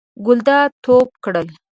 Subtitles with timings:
[0.25, 1.47] ګلداد ټوپ کړل.